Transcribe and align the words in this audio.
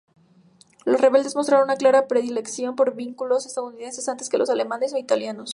Los 0.83 0.99
rebeldes 0.99 1.35
mostraron 1.35 1.65
una 1.65 1.75
clara 1.75 2.07
predilección 2.07 2.75
por 2.75 2.95
vehículos 2.95 3.45
estadounidenses 3.45 4.09
antes 4.09 4.29
que 4.29 4.37
alemanes 4.37 4.93
o 4.93 4.97
italianos. 4.97 5.49